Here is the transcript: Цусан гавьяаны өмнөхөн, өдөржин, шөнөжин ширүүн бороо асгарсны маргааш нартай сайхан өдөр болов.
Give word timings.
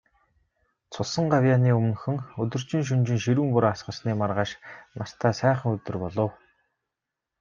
Цусан 0.95 1.25
гавьяаны 1.33 1.69
өмнөхөн, 1.79 2.17
өдөржин, 2.45 2.85
шөнөжин 2.91 3.19
ширүүн 3.25 3.49
бороо 3.55 3.71
асгарсны 3.73 4.11
маргааш 4.21 4.51
нартай 4.97 5.33
сайхан 5.41 5.71
өдөр 5.77 5.97
болов. 6.07 6.31